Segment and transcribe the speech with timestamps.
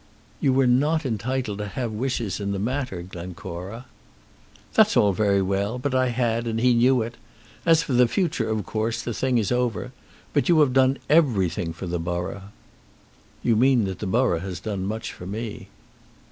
[0.39, 3.85] "You were not entitled to have wishes in the matter, Glencora."
[4.73, 7.17] "That's all very well; but I had, and he knew it.
[7.67, 9.91] As for the future, of course, the thing is over.
[10.33, 12.45] But you have done everything for the borough."
[13.43, 15.67] "You mean that the borough has done much for me."